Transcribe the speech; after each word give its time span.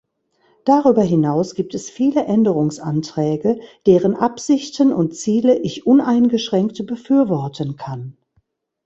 Darüber 0.65 1.03
hinaus 1.03 1.53
gibt 1.53 1.75
es 1.75 1.91
viele 1.91 2.23
Änderungsanträge, 2.25 3.59
deren 3.85 4.15
Absichten 4.15 4.91
und 4.93 5.15
Ziele 5.15 5.59
ich 5.59 5.85
uneingeschränkt 5.85 6.83
befürworten 6.87 7.75
kann. 7.75 8.17